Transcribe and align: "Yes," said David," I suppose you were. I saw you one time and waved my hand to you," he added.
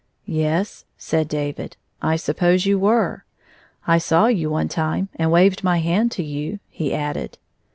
"Yes," 0.25 0.85
said 0.97 1.27
David," 1.27 1.77
I 2.11 2.15
suppose 2.15 2.65
you 2.65 2.79
were. 2.79 3.23
I 3.85 3.99
saw 3.99 4.25
you 4.25 4.49
one 4.49 4.67
time 4.67 5.09
and 5.15 5.31
waved 5.31 5.63
my 5.63 5.77
hand 5.77 6.11
to 6.13 6.23
you," 6.23 6.57
he 6.69 6.91
added. 6.91 7.37